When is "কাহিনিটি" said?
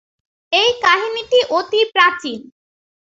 0.81-1.39